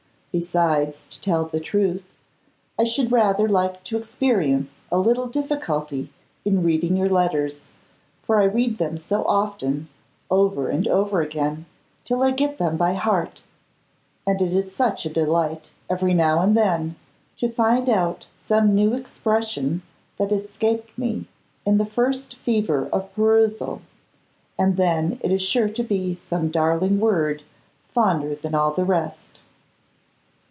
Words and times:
Besides, 0.33 1.07
to 1.07 1.19
tell 1.19 1.43
the 1.43 1.59
truth, 1.59 2.13
I 2.79 2.85
should 2.85 3.11
rather 3.11 3.49
like 3.49 3.83
to 3.83 3.97
experience 3.97 4.71
a 4.89 4.97
little 4.97 5.27
difficulty 5.27 6.09
in 6.45 6.63
reading 6.63 6.95
your 6.95 7.09
letters, 7.09 7.63
for 8.23 8.39
I 8.39 8.45
read 8.45 8.77
them 8.77 8.95
so 8.97 9.25
often, 9.25 9.89
over 10.29 10.69
and 10.69 10.87
over 10.87 11.19
again, 11.19 11.65
till 12.05 12.23
I 12.23 12.31
get 12.31 12.57
them 12.59 12.77
by 12.77 12.93
heart, 12.93 13.43
and 14.25 14.41
it 14.41 14.53
is 14.53 14.73
such 14.73 15.05
a 15.05 15.09
delight 15.09 15.71
every 15.89 16.13
now 16.13 16.39
and 16.39 16.55
then 16.55 16.95
to 17.35 17.49
find 17.51 17.89
out 17.89 18.25
some 18.47 18.73
new 18.73 18.93
expression 18.93 19.81
that 20.15 20.31
escaped 20.31 20.97
me 20.97 21.25
in 21.65 21.77
the 21.77 21.85
first 21.85 22.35
fever 22.37 22.87
of 22.93 23.13
perusal; 23.15 23.81
and 24.57 24.77
then 24.77 25.19
it 25.21 25.31
is 25.33 25.41
sure 25.41 25.67
to 25.67 25.83
be 25.83 26.13
some 26.13 26.47
darling 26.49 27.01
word, 27.01 27.43
fonder 27.89 28.33
than 28.33 28.55
all 28.55 28.71
the 28.71 28.85
rest! 28.85 29.39